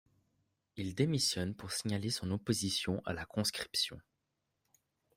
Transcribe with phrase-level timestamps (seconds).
[0.77, 4.01] Il démissionne pour signaler son opposition à la conscription.